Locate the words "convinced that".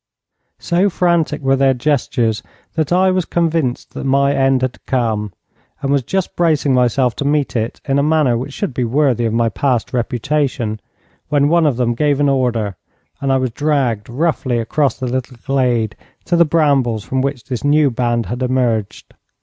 3.25-4.03